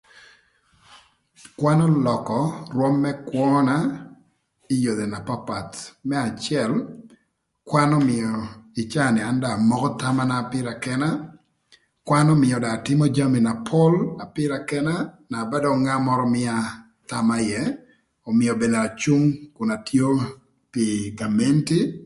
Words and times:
Kwan 1.59 1.79
ölökö 1.87 2.41
rwöm 2.75 2.95
më 3.03 3.11
kwöna 3.27 3.77
ï 4.73 4.75
yodhi 4.85 5.05
na 5.13 5.19
papath. 5.27 5.77
Më 6.07 6.15
acël 6.29 6.71
kwan 7.69 7.89
ömïö 7.99 8.31
ï 8.81 8.83
caa 8.91 9.09
ni 9.13 9.21
an 9.29 9.37
dong 9.41 9.55
amoko 9.59 9.89
thamana 10.01 10.37
pïra 10.51 10.73
këna, 10.83 11.09
kwan 12.07 12.27
ömïö 12.35 12.57
dong 12.63 12.75
atïmö 12.77 13.05
jami 13.15 13.39
na 13.45 13.53
pol 13.69 13.93
pïra 14.35 14.57
këna 14.69 14.95
na 15.31 15.37
ba 15.49 15.57
dök 15.63 15.75
ngat 15.83 16.01
mörö 16.07 16.25
mïa 16.35 16.55
thama 17.09 17.35
ïë 17.49 17.63
ömïö 18.29 18.51
thon 18.61 18.75
acung 18.85 19.25
nakun 19.41 19.69
atio 19.75 20.09
pï 20.71 20.83
gamenti. 21.17 21.79